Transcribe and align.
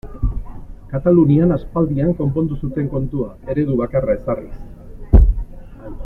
Katalunian 0.93 1.51
aspaldian 1.57 2.15
konpondu 2.21 2.57
zuten 2.67 2.89
kontua 2.93 3.29
eredu 3.55 3.77
bakarra 3.85 4.17
ezarriz. 4.21 5.19